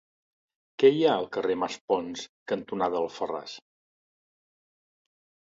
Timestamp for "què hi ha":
0.83-1.11